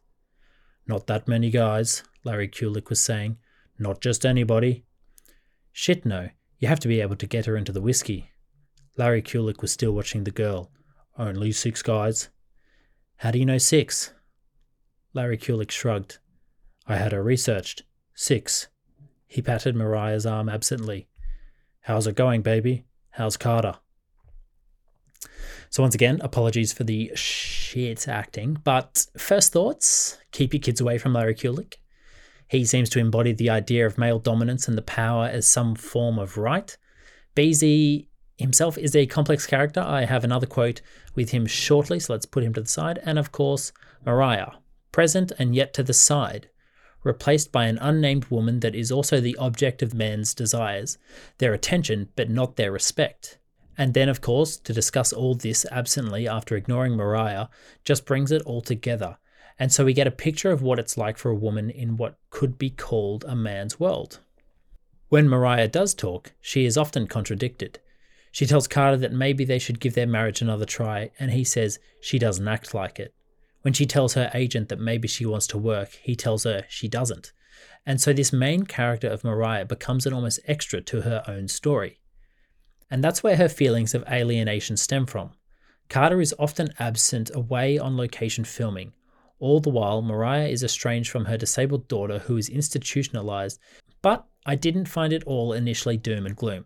Not 0.86 1.08
that 1.08 1.26
many 1.26 1.50
guys, 1.50 2.04
Larry 2.22 2.46
Kulik 2.46 2.88
was 2.88 3.02
saying. 3.02 3.38
Not 3.80 4.00
just 4.00 4.24
anybody. 4.24 4.84
Shit, 5.72 6.06
no. 6.06 6.28
You 6.60 6.68
have 6.68 6.80
to 6.80 6.88
be 6.88 7.00
able 7.00 7.16
to 7.16 7.26
get 7.26 7.46
her 7.46 7.56
into 7.56 7.72
the 7.72 7.80
whiskey. 7.80 8.30
Larry 8.96 9.22
Kulik 9.22 9.60
was 9.60 9.72
still 9.72 9.92
watching 9.92 10.22
the 10.22 10.30
girl. 10.30 10.70
Only 11.16 11.52
six 11.52 11.82
guys. 11.82 12.28
How 13.18 13.30
do 13.30 13.38
you 13.38 13.46
know 13.46 13.58
six? 13.58 14.12
Larry 15.12 15.38
Kulik 15.38 15.70
shrugged. 15.70 16.18
I 16.86 16.96
had 16.96 17.12
her 17.12 17.22
researched. 17.22 17.82
Six. 18.14 18.68
He 19.26 19.40
patted 19.40 19.76
Maria's 19.76 20.26
arm 20.26 20.48
absently. 20.48 21.08
How's 21.82 22.06
it 22.06 22.16
going, 22.16 22.42
baby? 22.42 22.84
How's 23.10 23.36
Carter? 23.36 23.76
So, 25.70 25.82
once 25.82 25.94
again, 25.94 26.20
apologies 26.22 26.72
for 26.72 26.84
the 26.84 27.10
shit 27.14 28.06
acting, 28.06 28.58
but 28.62 29.06
first 29.16 29.52
thoughts 29.52 30.18
keep 30.30 30.52
your 30.52 30.60
kids 30.60 30.80
away 30.80 30.98
from 30.98 31.14
Larry 31.14 31.34
Kulik. 31.34 31.74
He 32.48 32.64
seems 32.64 32.90
to 32.90 33.00
embody 33.00 33.32
the 33.32 33.50
idea 33.50 33.86
of 33.86 33.98
male 33.98 34.18
dominance 34.18 34.68
and 34.68 34.78
the 34.78 34.82
power 34.82 35.26
as 35.26 35.48
some 35.48 35.74
form 35.74 36.18
of 36.18 36.36
right. 36.38 36.76
BZ 37.34 38.06
himself 38.36 38.76
is 38.78 38.96
a 38.96 39.06
complex 39.06 39.46
character. 39.46 39.80
I 39.80 40.04
have 40.04 40.24
another 40.24 40.46
quote 40.46 40.80
with 41.14 41.30
him 41.30 41.46
shortly, 41.46 42.00
so 42.00 42.12
let's 42.12 42.26
put 42.26 42.44
him 42.44 42.54
to 42.54 42.62
the 42.62 42.68
side. 42.68 42.98
And 43.04 43.18
of 43.18 43.32
course, 43.32 43.72
Maria, 44.04 44.58
present 44.92 45.32
and 45.38 45.54
yet 45.54 45.74
to 45.74 45.82
the 45.82 45.92
side 45.92 46.48
replaced 47.04 47.52
by 47.52 47.66
an 47.66 47.78
unnamed 47.78 48.24
woman 48.26 48.60
that 48.60 48.74
is 48.74 48.90
also 48.90 49.20
the 49.20 49.36
object 49.36 49.82
of 49.82 49.94
men's 49.94 50.34
desires, 50.34 50.98
their 51.38 51.52
attention, 51.52 52.08
but 52.16 52.30
not 52.30 52.56
their 52.56 52.72
respect. 52.72 53.38
And 53.76 53.94
then, 53.94 54.08
of 54.08 54.20
course, 54.20 54.56
to 54.58 54.72
discuss 54.72 55.12
all 55.12 55.34
this 55.34 55.66
absently 55.70 56.26
after 56.26 56.56
ignoring 56.56 56.96
Maria 56.96 57.50
just 57.84 58.06
brings 58.06 58.32
it 58.32 58.42
all 58.42 58.62
together. 58.62 59.18
And 59.58 59.72
so 59.72 59.84
we 59.84 59.92
get 59.92 60.06
a 60.06 60.12
picture 60.12 60.50
of 60.50 60.62
what 60.62 60.78
it's 60.78 60.96
like 60.96 61.18
for 61.18 61.30
a 61.30 61.36
woman 61.36 61.70
in 61.70 61.96
what 61.96 62.18
could 62.30 62.58
be 62.58 62.70
called 62.70 63.24
a 63.28 63.36
man's 63.36 63.78
world. 63.78 64.20
When 65.08 65.28
Maria 65.28 65.68
does 65.68 65.94
talk, 65.94 66.32
she 66.40 66.64
is 66.64 66.78
often 66.78 67.06
contradicted. 67.06 67.78
She 68.34 68.46
tells 68.46 68.66
Carter 68.66 68.96
that 68.96 69.12
maybe 69.12 69.44
they 69.44 69.60
should 69.60 69.78
give 69.78 69.94
their 69.94 70.08
marriage 70.08 70.42
another 70.42 70.64
try, 70.64 71.12
and 71.20 71.30
he 71.30 71.44
says 71.44 71.78
she 72.00 72.18
doesn't 72.18 72.48
act 72.48 72.74
like 72.74 72.98
it. 72.98 73.14
When 73.62 73.72
she 73.72 73.86
tells 73.86 74.14
her 74.14 74.28
agent 74.34 74.70
that 74.70 74.80
maybe 74.80 75.06
she 75.06 75.24
wants 75.24 75.46
to 75.46 75.56
work, 75.56 76.00
he 76.02 76.16
tells 76.16 76.42
her 76.42 76.64
she 76.68 76.88
doesn't. 76.88 77.30
And 77.86 78.00
so 78.00 78.12
this 78.12 78.32
main 78.32 78.64
character 78.66 79.06
of 79.06 79.22
Maria 79.22 79.64
becomes 79.64 80.04
an 80.04 80.12
almost 80.12 80.40
extra 80.48 80.80
to 80.80 81.02
her 81.02 81.22
own 81.28 81.46
story. 81.46 82.00
And 82.90 83.04
that's 83.04 83.22
where 83.22 83.36
her 83.36 83.48
feelings 83.48 83.94
of 83.94 84.02
alienation 84.10 84.76
stem 84.78 85.06
from. 85.06 85.30
Carter 85.88 86.20
is 86.20 86.34
often 86.36 86.74
absent 86.80 87.30
away 87.32 87.78
on 87.78 87.96
location 87.96 88.42
filming. 88.42 88.94
All 89.38 89.60
the 89.60 89.70
while, 89.70 90.02
Maria 90.02 90.48
is 90.48 90.64
estranged 90.64 91.08
from 91.08 91.26
her 91.26 91.36
disabled 91.36 91.86
daughter 91.86 92.18
who 92.18 92.36
is 92.36 92.48
institutionalized, 92.48 93.60
but 94.02 94.26
I 94.44 94.56
didn't 94.56 94.86
find 94.86 95.12
it 95.12 95.22
all 95.22 95.52
initially 95.52 95.96
doom 95.96 96.26
and 96.26 96.34
gloom. 96.34 96.64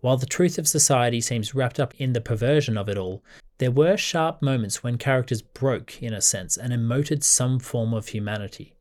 While 0.00 0.16
the 0.16 0.26
truth 0.26 0.58
of 0.58 0.68
society 0.68 1.20
seems 1.20 1.54
wrapped 1.54 1.80
up 1.80 1.94
in 1.98 2.12
the 2.12 2.20
perversion 2.20 2.76
of 2.76 2.88
it 2.88 2.98
all, 2.98 3.24
there 3.58 3.70
were 3.70 3.96
sharp 3.96 4.42
moments 4.42 4.82
when 4.82 4.98
characters 4.98 5.42
broke, 5.42 6.02
in 6.02 6.12
a 6.12 6.20
sense, 6.20 6.56
and 6.56 6.72
emoted 6.72 7.22
some 7.22 7.58
form 7.58 7.94
of 7.94 8.08
humanity. 8.08 8.76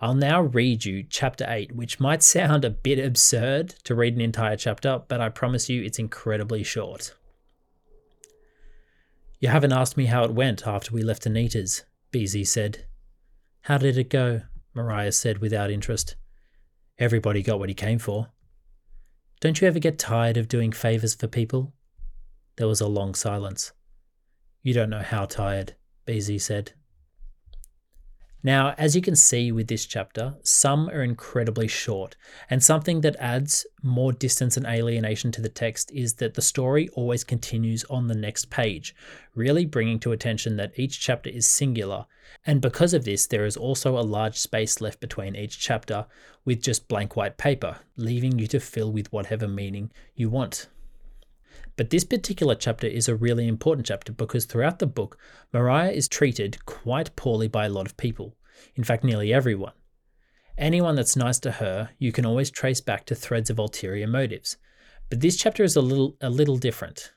I'll 0.00 0.14
now 0.14 0.42
read 0.42 0.84
you 0.84 1.04
chapter 1.08 1.46
8, 1.48 1.72
which 1.74 2.00
might 2.00 2.22
sound 2.22 2.64
a 2.64 2.70
bit 2.70 2.98
absurd 2.98 3.70
to 3.84 3.94
read 3.94 4.14
an 4.14 4.20
entire 4.20 4.56
chapter, 4.56 5.02
but 5.08 5.20
I 5.20 5.28
promise 5.28 5.68
you 5.68 5.82
it's 5.82 5.98
incredibly 5.98 6.62
short. 6.62 7.14
You 9.38 9.48
haven't 9.48 9.72
asked 9.72 9.96
me 9.96 10.06
how 10.06 10.24
it 10.24 10.34
went 10.34 10.66
after 10.66 10.92
we 10.92 11.02
left 11.02 11.26
Anita's, 11.26 11.84
BZ 12.12 12.46
said. 12.46 12.86
How 13.62 13.78
did 13.78 13.98
it 13.98 14.10
go? 14.10 14.42
Maria 14.74 15.12
said 15.12 15.38
without 15.38 15.70
interest. 15.70 16.16
Everybody 16.98 17.42
got 17.42 17.58
what 17.58 17.68
he 17.68 17.74
came 17.74 17.98
for. 17.98 18.28
Don't 19.46 19.60
you 19.60 19.68
ever 19.68 19.78
get 19.78 19.96
tired 19.96 20.38
of 20.38 20.48
doing 20.48 20.72
favours 20.72 21.14
for 21.14 21.28
people? 21.28 21.72
There 22.56 22.66
was 22.66 22.80
a 22.80 22.88
long 22.88 23.14
silence. 23.14 23.70
You 24.64 24.74
don't 24.74 24.90
know 24.90 25.02
how 25.02 25.26
tired, 25.26 25.76
BZ 26.04 26.40
said. 26.40 26.72
Now, 28.42 28.74
as 28.78 28.94
you 28.94 29.02
can 29.02 29.16
see 29.16 29.50
with 29.50 29.66
this 29.66 29.86
chapter, 29.86 30.36
some 30.42 30.88
are 30.90 31.02
incredibly 31.02 31.66
short, 31.66 32.16
and 32.48 32.62
something 32.62 33.00
that 33.00 33.16
adds 33.16 33.66
more 33.82 34.12
distance 34.12 34.56
and 34.56 34.66
alienation 34.66 35.32
to 35.32 35.42
the 35.42 35.48
text 35.48 35.90
is 35.90 36.14
that 36.14 36.34
the 36.34 36.42
story 36.42 36.88
always 36.90 37.24
continues 37.24 37.82
on 37.84 38.06
the 38.06 38.14
next 38.14 38.50
page, 38.50 38.94
really 39.34 39.64
bringing 39.64 39.98
to 40.00 40.12
attention 40.12 40.56
that 40.56 40.78
each 40.78 41.00
chapter 41.00 41.30
is 41.30 41.46
singular, 41.46 42.06
and 42.44 42.60
because 42.60 42.94
of 42.94 43.04
this, 43.04 43.26
there 43.26 43.46
is 43.46 43.56
also 43.56 43.98
a 43.98 44.00
large 44.00 44.36
space 44.36 44.80
left 44.80 45.00
between 45.00 45.34
each 45.34 45.58
chapter 45.58 46.06
with 46.44 46.62
just 46.62 46.88
blank 46.88 47.16
white 47.16 47.38
paper, 47.38 47.78
leaving 47.96 48.38
you 48.38 48.46
to 48.46 48.60
fill 48.60 48.92
with 48.92 49.12
whatever 49.12 49.48
meaning 49.48 49.90
you 50.14 50.30
want. 50.30 50.68
But 51.76 51.90
this 51.90 52.04
particular 52.04 52.54
chapter 52.54 52.86
is 52.86 53.08
a 53.08 53.14
really 53.14 53.46
important 53.46 53.86
chapter 53.86 54.12
because 54.12 54.46
throughout 54.46 54.78
the 54.78 54.86
book, 54.86 55.18
Maria 55.52 55.90
is 55.90 56.08
treated 56.08 56.64
quite 56.64 57.14
poorly 57.16 57.48
by 57.48 57.66
a 57.66 57.70
lot 57.70 57.86
of 57.86 57.96
people. 57.96 58.36
In 58.74 58.84
fact, 58.84 59.04
nearly 59.04 59.32
everyone. 59.32 59.74
Anyone 60.56 60.96
that's 60.96 61.16
nice 61.16 61.38
to 61.40 61.52
her, 61.52 61.90
you 61.98 62.12
can 62.12 62.24
always 62.24 62.50
trace 62.50 62.80
back 62.80 63.04
to 63.06 63.14
threads 63.14 63.50
of 63.50 63.58
ulterior 63.58 64.06
motives. 64.06 64.56
But 65.10 65.20
this 65.20 65.36
chapter 65.36 65.62
is 65.62 65.76
a 65.76 65.82
little 65.82 66.16
a 66.22 66.30
little 66.30 66.56
different. 66.56 67.12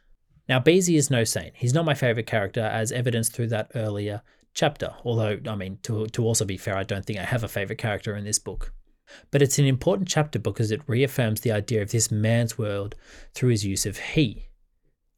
Now, 0.50 0.60
BZ 0.60 0.98
is 0.98 1.10
no 1.10 1.24
saint. 1.24 1.54
He's 1.56 1.74
not 1.74 1.86
my 1.86 1.94
favorite 1.94 2.28
character, 2.28 2.62
as 2.62 2.92
evidenced 2.92 3.34
through 3.34 3.48
that 3.48 3.72
earlier 3.76 4.22
chapter. 4.54 4.94
Although, 5.06 5.40
I 5.48 5.56
mean, 5.56 5.80
to, 5.84 6.08
to 6.08 6.26
also 6.26 6.44
be 6.44 6.58
fair, 6.58 6.76
I 6.76 6.84
don't 6.84 7.06
think 7.06 7.20
I 7.20 7.24
have 7.24 7.44
a 7.44 7.48
favorite 7.48 7.78
character 7.78 8.16
in 8.16 8.26
this 8.26 8.40
book. 8.40 8.74
But 9.32 9.42
it's 9.42 9.58
an 9.58 9.66
important 9.66 10.10
chapter 10.10 10.38
because 10.38 10.72
it 10.72 10.82
reaffirms 10.86 11.42
the 11.42 11.52
idea 11.52 11.82
of 11.82 11.92
this 11.92 12.12
man's 12.12 12.58
world 12.58 12.96
through 13.34 13.50
his 13.50 13.66
use 13.66 13.86
of 13.86 13.98
he. 13.98 14.49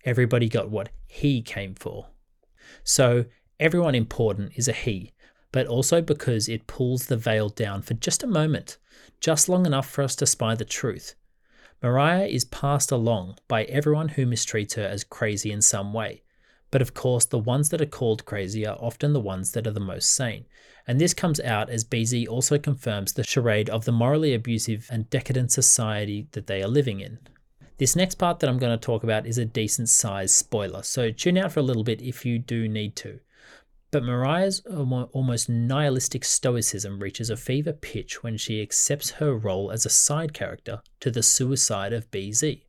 Everybody 0.06 0.50
got 0.50 0.70
what 0.70 0.90
he 1.08 1.42
came 1.42 1.76
for. 1.76 2.08
So, 2.84 3.26
everyone 3.60 3.96
important 3.96 4.54
is 4.56 4.68
a 4.68 4.74
he, 4.74 5.12
but 5.52 5.68
also 5.68 6.02
because 6.02 6.50
it 6.50 6.68
pulls 6.68 7.06
the 7.06 7.18
veil 7.18 7.50
down 7.50 7.82
for 7.82 7.94
just 7.94 8.24
a 8.24 8.28
moment, 8.28 8.78
just 9.20 9.50
long 9.50 9.66
enough 9.66 9.90
for 9.90 10.04
us 10.04 10.16
to 10.18 10.26
spy 10.26 10.56
the 10.56 10.66
truth. 10.66 11.16
Maria 11.84 12.26
is 12.26 12.46
passed 12.46 12.92
along 12.92 13.38
by 13.48 13.64
everyone 13.64 14.10
who 14.10 14.26
mistreats 14.26 14.76
her 14.76 14.86
as 14.86 15.04
crazy 15.04 15.52
in 15.52 15.62
some 15.62 15.94
way. 15.94 16.22
But 16.70 16.82
of 16.82 16.94
course, 16.94 17.26
the 17.26 17.40
ones 17.40 17.70
that 17.70 17.82
are 17.82 17.86
called 17.86 18.26
crazy 18.26 18.66
are 18.66 18.78
often 18.80 19.14
the 19.14 19.20
ones 19.20 19.52
that 19.52 19.68
are 19.68 19.72
the 19.72 19.80
most 19.80 20.12
sane. 20.12 20.46
And 20.88 21.02
this 21.02 21.14
comes 21.14 21.40
out 21.40 21.70
as 21.70 21.84
BZ 21.84 22.28
also 22.28 22.58
confirms 22.58 23.14
the 23.14 23.24
charade 23.24 23.70
of 23.70 23.86
the 23.86 23.92
morally 23.92 24.34
abusive 24.34 24.88
and 24.90 25.10
decadent 25.10 25.52
society 25.52 26.28
that 26.32 26.48
they 26.48 26.64
are 26.64 26.68
living 26.68 27.02
in. 27.02 27.20
This 27.82 27.96
next 27.96 28.20
part 28.20 28.40
that 28.40 28.48
I'm 28.48 28.60
going 28.60 28.78
to 28.78 28.86
talk 28.86 29.04
about 29.04 29.26
is 29.26 29.40
a 29.40 29.44
decent 29.44 29.90
sized 29.90 30.36
spoiler, 30.36 30.84
so 30.84 31.10
tune 31.10 31.40
out 31.40 31.52
for 31.52 31.62
a 31.62 31.64
little 31.64 31.84
bit 31.84 32.00
if 32.00 32.24
you 32.24 32.38
do 32.38 32.68
need 32.68 32.96
to. 32.98 33.22
But 33.90 34.04
Maria's 34.04 34.60
almost 34.68 35.50
nihilistic 35.50 36.24
stoicism 36.24 37.00
reaches 37.00 37.32
a 37.32 37.36
fever 37.36 37.74
pitch 37.74 38.22
when 38.22 38.38
she 38.38 38.62
accepts 38.62 39.10
her 39.14 39.34
role 39.34 39.72
as 39.72 39.84
a 39.84 39.90
side 39.90 40.32
character 40.32 40.84
to 41.00 41.10
the 41.10 41.24
suicide 41.24 41.92
of 41.92 42.12
BZ. 42.12 42.62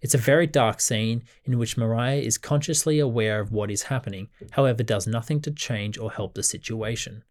It's 0.00 0.14
a 0.14 0.26
very 0.32 0.46
dark 0.46 0.80
scene 0.80 1.24
in 1.44 1.58
which 1.58 1.76
Maria 1.76 2.22
is 2.22 2.38
consciously 2.38 2.98
aware 2.98 3.40
of 3.40 3.52
what 3.52 3.70
is 3.70 3.82
happening, 3.82 4.30
however, 4.52 4.82
does 4.82 5.06
nothing 5.06 5.42
to 5.42 5.50
change 5.50 5.98
or 5.98 6.12
help 6.12 6.32
the 6.32 6.42
situation. 6.42 7.24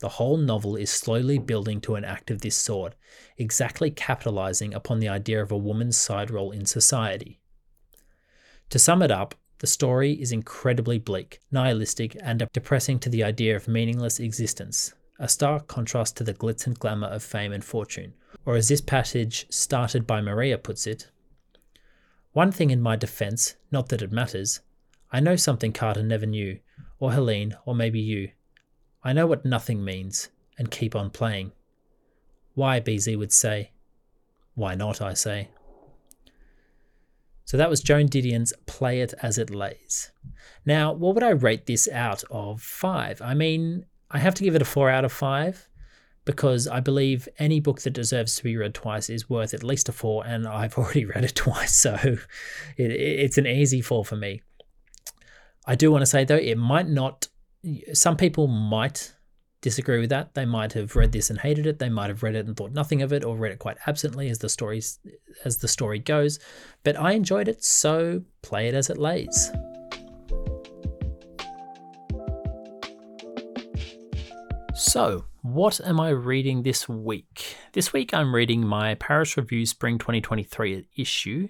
The 0.00 0.10
whole 0.10 0.36
novel 0.36 0.76
is 0.76 0.90
slowly 0.90 1.38
building 1.38 1.80
to 1.82 1.96
an 1.96 2.04
act 2.04 2.30
of 2.30 2.40
this 2.40 2.56
sort, 2.56 2.94
exactly 3.36 3.90
capitalizing 3.90 4.72
upon 4.72 5.00
the 5.00 5.08
idea 5.08 5.42
of 5.42 5.50
a 5.50 5.56
woman's 5.56 5.96
side 5.96 6.30
role 6.30 6.52
in 6.52 6.66
society. 6.66 7.40
To 8.70 8.78
sum 8.78 9.02
it 9.02 9.10
up, 9.10 9.34
the 9.58 9.66
story 9.66 10.12
is 10.12 10.30
incredibly 10.30 10.98
bleak, 10.98 11.40
nihilistic, 11.50 12.16
and 12.22 12.48
depressing 12.52 13.00
to 13.00 13.08
the 13.08 13.24
idea 13.24 13.56
of 13.56 13.66
meaningless 13.66 14.20
existence, 14.20 14.94
a 15.18 15.28
stark 15.28 15.66
contrast 15.66 16.16
to 16.18 16.24
the 16.24 16.34
glitz 16.34 16.66
and 16.66 16.78
glamour 16.78 17.08
of 17.08 17.24
fame 17.24 17.52
and 17.52 17.64
fortune. 17.64 18.14
Or 18.44 18.54
as 18.54 18.68
this 18.68 18.80
passage 18.80 19.46
started 19.50 20.06
by 20.06 20.20
Maria 20.20 20.58
puts 20.58 20.86
it, 20.86 21.10
one 22.32 22.52
thing 22.52 22.70
in 22.70 22.80
my 22.80 22.94
defense, 22.94 23.56
not 23.72 23.88
that 23.88 24.02
it 24.02 24.12
matters, 24.12 24.60
I 25.10 25.18
know 25.18 25.34
something 25.34 25.72
Carter 25.72 26.04
never 26.04 26.26
knew, 26.26 26.60
or 27.00 27.12
Helene, 27.12 27.56
or 27.64 27.74
maybe 27.74 27.98
you. 27.98 28.30
I 29.02 29.12
know 29.12 29.26
what 29.26 29.44
nothing 29.44 29.84
means, 29.84 30.28
and 30.58 30.70
keep 30.70 30.96
on 30.96 31.10
playing. 31.10 31.52
Why, 32.54 32.80
BZ 32.80 33.16
would 33.16 33.32
say. 33.32 33.70
Why 34.54 34.74
not, 34.74 35.00
I 35.00 35.14
say. 35.14 35.50
So 37.44 37.56
that 37.56 37.70
was 37.70 37.80
Joan 37.80 38.08
Didion's 38.08 38.52
Play 38.66 39.00
It 39.00 39.14
As 39.22 39.38
It 39.38 39.48
Lays. 39.48 40.10
Now, 40.66 40.92
what 40.92 41.14
would 41.14 41.24
I 41.24 41.30
rate 41.30 41.66
this 41.66 41.88
out 41.88 42.24
of 42.30 42.60
five? 42.60 43.22
I 43.22 43.34
mean, 43.34 43.86
I 44.10 44.18
have 44.18 44.34
to 44.34 44.44
give 44.44 44.54
it 44.54 44.62
a 44.62 44.66
four 44.66 44.90
out 44.90 45.04
of 45.04 45.12
five 45.12 45.68
because 46.24 46.68
I 46.68 46.80
believe 46.80 47.26
any 47.38 47.58
book 47.58 47.80
that 47.82 47.94
deserves 47.94 48.36
to 48.36 48.44
be 48.44 48.54
read 48.54 48.74
twice 48.74 49.08
is 49.08 49.30
worth 49.30 49.54
at 49.54 49.64
least 49.64 49.88
a 49.88 49.92
four, 49.92 50.26
and 50.26 50.46
I've 50.46 50.74
already 50.78 51.06
read 51.06 51.24
it 51.24 51.34
twice, 51.34 51.74
so 51.74 51.94
it, 52.76 52.90
it's 52.90 53.38
an 53.38 53.46
easy 53.46 53.80
four 53.80 54.04
for 54.04 54.16
me. 54.16 54.42
I 55.64 55.74
do 55.74 55.90
want 55.90 56.02
to 56.02 56.06
say 56.06 56.24
though, 56.24 56.36
it 56.36 56.58
might 56.58 56.88
not 56.88 57.28
some 57.92 58.16
people 58.16 58.46
might 58.46 59.14
disagree 59.60 59.98
with 60.00 60.10
that. 60.10 60.34
They 60.34 60.44
might 60.44 60.72
have 60.74 60.94
read 60.96 61.12
this 61.12 61.30
and 61.30 61.38
hated 61.38 61.66
it. 61.66 61.78
They 61.78 61.88
might 61.88 62.08
have 62.08 62.22
read 62.22 62.34
it 62.34 62.46
and 62.46 62.56
thought 62.56 62.72
nothing 62.72 63.02
of 63.02 63.12
it, 63.12 63.24
or 63.24 63.36
read 63.36 63.52
it 63.52 63.58
quite 63.58 63.76
absently 63.86 64.28
as 64.28 64.38
the 64.38 64.48
as 65.44 65.56
the 65.58 65.68
story 65.68 65.98
goes. 65.98 66.38
But 66.84 66.98
I 66.98 67.12
enjoyed 67.12 67.48
it, 67.48 67.64
so 67.64 68.22
play 68.42 68.68
it 68.68 68.74
as 68.74 68.90
it 68.90 68.98
lays. 68.98 69.50
So, 74.78 75.24
what 75.42 75.80
am 75.80 75.98
I 75.98 76.10
reading 76.10 76.62
this 76.62 76.88
week? 76.88 77.56
This 77.72 77.92
week 77.92 78.14
I'm 78.14 78.32
reading 78.32 78.64
my 78.64 78.94
Paris 78.94 79.36
Review 79.36 79.66
Spring 79.66 79.98
2023 79.98 80.86
issue, 80.96 81.48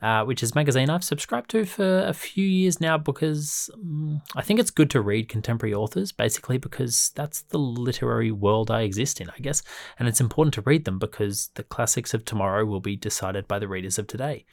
uh, 0.00 0.24
which 0.24 0.44
is 0.44 0.52
a 0.52 0.54
magazine 0.54 0.88
I've 0.88 1.02
subscribed 1.02 1.50
to 1.50 1.64
for 1.64 2.02
a 2.02 2.14
few 2.14 2.46
years 2.46 2.80
now 2.80 2.96
because 2.96 3.68
um, 3.74 4.22
I 4.36 4.42
think 4.42 4.60
it's 4.60 4.70
good 4.70 4.90
to 4.90 5.00
read 5.00 5.28
contemporary 5.28 5.74
authors, 5.74 6.12
basically 6.12 6.56
because 6.56 7.10
that's 7.16 7.42
the 7.42 7.58
literary 7.58 8.30
world 8.30 8.70
I 8.70 8.82
exist 8.82 9.20
in, 9.20 9.28
I 9.28 9.40
guess. 9.40 9.64
And 9.98 10.06
it's 10.06 10.20
important 10.20 10.54
to 10.54 10.62
read 10.62 10.84
them 10.84 11.00
because 11.00 11.50
the 11.56 11.64
classics 11.64 12.14
of 12.14 12.24
tomorrow 12.24 12.64
will 12.64 12.80
be 12.80 12.94
decided 12.94 13.48
by 13.48 13.58
the 13.58 13.68
readers 13.68 13.98
of 13.98 14.06
today. 14.06 14.44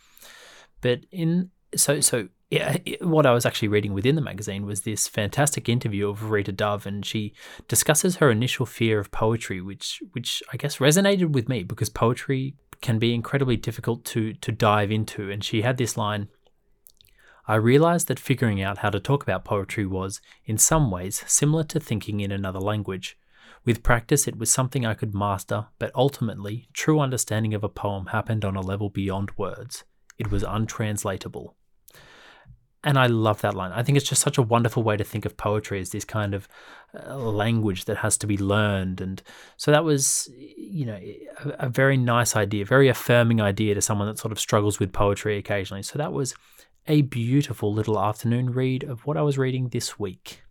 But 0.81 1.01
in 1.11 1.51
so 1.75 1.99
so 1.99 2.29
yeah, 2.55 2.77
what 3.01 3.25
I 3.25 3.33
was 3.33 3.45
actually 3.45 3.67
reading 3.67 3.93
within 3.93 4.15
the 4.15 4.21
magazine 4.21 4.65
was 4.65 4.81
this 4.81 5.09
fantastic 5.09 5.67
interview 5.67 6.07
of 6.07 6.31
Rita 6.31 6.53
Dove, 6.53 6.85
and 6.85 7.05
she 7.05 7.33
discusses 7.67 8.17
her 8.17 8.31
initial 8.31 8.65
fear 8.65 8.99
of 8.99 9.11
poetry, 9.11 9.59
which 9.59 10.01
which 10.13 10.41
I 10.53 10.57
guess 10.57 10.77
resonated 10.77 11.33
with 11.33 11.49
me 11.49 11.63
because 11.63 11.89
poetry 11.89 12.55
can 12.81 12.97
be 12.97 13.13
incredibly 13.13 13.57
difficult 13.57 14.05
to 14.05 14.33
to 14.33 14.51
dive 14.51 14.89
into. 14.89 15.29
And 15.29 15.43
she 15.43 15.63
had 15.63 15.77
this 15.77 15.97
line. 15.97 16.29
I 17.47 17.55
realized 17.55 18.07
that 18.07 18.19
figuring 18.19 18.61
out 18.61 18.79
how 18.79 18.89
to 18.89 18.99
talk 18.99 19.21
about 19.21 19.45
poetry 19.45 19.85
was, 19.85 20.19
in 20.45 20.57
some 20.57 20.89
ways, 20.89 21.23
similar 21.27 21.63
to 21.65 21.79
thinking 21.79 22.21
in 22.21 22.31
another 22.31 22.59
language. 22.59 23.17
With 23.65 23.83
practice, 23.83 24.27
it 24.27 24.37
was 24.37 24.51
something 24.51 24.85
I 24.85 24.93
could 24.93 25.13
master, 25.13 25.67
but 25.77 25.91
ultimately, 25.93 26.69
true 26.73 26.99
understanding 26.99 27.53
of 27.53 27.63
a 27.63 27.69
poem 27.69 28.07
happened 28.07 28.45
on 28.45 28.55
a 28.55 28.61
level 28.61 28.89
beyond 28.89 29.31
words. 29.37 29.83
It 30.17 30.31
was 30.31 30.43
untranslatable. 30.43 31.55
And 32.85 32.99
I 32.99 33.07
love 33.07 33.41
that 33.41 33.55
line. 33.55 33.71
I 33.71 33.81
think 33.81 33.97
it's 33.97 34.07
just 34.07 34.21
such 34.21 34.37
a 34.37 34.43
wonderful 34.43 34.83
way 34.83 34.95
to 34.95 35.03
think 35.03 35.25
of 35.25 35.35
poetry 35.35 35.81
as 35.81 35.89
this 35.89 36.05
kind 36.05 36.35
of 36.35 36.47
uh, 36.93 37.17
language 37.17 37.85
that 37.85 37.97
has 37.97 38.15
to 38.19 38.27
be 38.27 38.37
learned. 38.37 39.01
And 39.01 39.23
so 39.57 39.71
that 39.71 39.83
was, 39.83 40.29
you 40.37 40.85
know, 40.85 40.93
a, 40.93 41.65
a, 41.65 41.69
very 41.69 41.97
nice 41.97 42.35
idea, 42.35 42.63
very 42.63 42.87
affirming 42.87 43.41
idea 43.41 43.73
to 43.73 43.81
someone 43.81 44.07
that 44.07 44.19
sort 44.19 44.31
of 44.31 44.39
struggles 44.39 44.79
with 44.79 44.93
poetry 44.93 45.35
occasionally. 45.39 45.81
So 45.81 45.97
that 45.97 46.13
was 46.13 46.35
a 46.85 47.01
beautiful 47.01 47.73
little 47.73 47.99
afternoon 47.99 48.51
read 48.51 48.83
of 48.83 49.07
what 49.07 49.17
I 49.17 49.23
was 49.23 49.39
reading 49.39 49.69
this 49.69 49.97
week. 49.97 50.43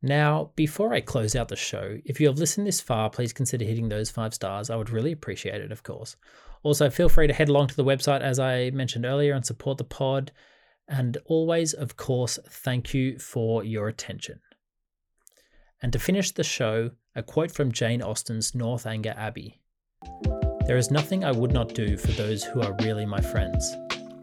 Now, 0.00 0.52
before 0.56 0.94
I 0.94 1.02
close 1.02 1.36
out 1.36 1.48
the 1.48 1.56
show, 1.56 1.98
if 2.06 2.18
you 2.18 2.26
have 2.28 2.38
listened 2.38 2.66
this 2.66 2.80
far, 2.80 3.10
please 3.10 3.34
consider 3.34 3.66
hitting 3.66 3.90
those 3.90 4.10
five 4.10 4.32
stars. 4.32 4.70
I 4.70 4.76
would 4.76 4.90
really 4.90 5.12
appreciate 5.12 5.60
it, 5.60 5.70
of 5.70 5.82
course. 5.82 6.16
Also, 6.62 6.88
feel 6.88 7.10
free 7.10 7.26
to 7.26 7.34
head 7.34 7.50
along 7.50 7.68
to 7.68 7.76
the 7.76 7.84
website, 7.84 8.22
as 8.22 8.38
I 8.38 8.70
mentioned 8.70 9.04
earlier, 9.04 9.34
and 9.34 9.44
support 9.44 9.76
the 9.76 9.84
pod. 9.84 10.32
And 10.88 11.18
always, 11.24 11.72
of 11.72 11.96
course, 11.96 12.38
thank 12.48 12.92
you 12.92 13.18
for 13.18 13.64
your 13.64 13.88
attention. 13.88 14.40
And 15.80 15.92
to 15.92 15.98
finish 15.98 16.30
the 16.30 16.44
show, 16.44 16.90
a 17.14 17.22
quote 17.22 17.50
from 17.50 17.72
Jane 17.72 18.02
Austen's 18.02 18.54
Northanger 18.54 19.14
Abbey 19.16 19.60
There 20.66 20.76
is 20.76 20.90
nothing 20.90 21.24
I 21.24 21.32
would 21.32 21.52
not 21.52 21.74
do 21.74 21.96
for 21.96 22.12
those 22.12 22.44
who 22.44 22.62
are 22.62 22.76
really 22.82 23.06
my 23.06 23.20
friends. 23.20 23.74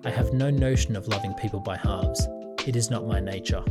I 0.06 0.10
have 0.10 0.34
no 0.34 0.50
notion 0.50 0.96
of 0.96 1.08
loving 1.08 1.34
people 1.34 1.60
by 1.60 1.78
halves. 1.78 2.28
It 2.66 2.76
is 2.76 2.90
not 2.90 3.08
my 3.08 3.20
nature. 3.20 3.64